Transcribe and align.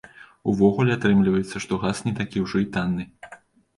Увогуле, 0.53 0.95
атрымліваецца, 0.99 1.61
што 1.67 1.73
газ 1.85 1.97
не 2.07 2.13
такі 2.21 2.43
ўжо 2.47 2.57
і 2.67 2.67
танны. 2.79 3.03